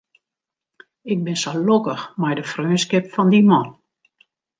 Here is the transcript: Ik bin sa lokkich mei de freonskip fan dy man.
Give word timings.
Ik 1.11 1.19
bin 1.25 1.37
sa 1.41 1.51
lokkich 1.65 2.03
mei 2.19 2.33
de 2.37 2.43
freonskip 2.51 3.05
fan 3.13 3.29
dy 3.33 3.41
man. 3.49 3.67